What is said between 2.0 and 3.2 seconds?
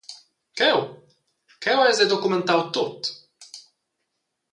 ei documentau tut.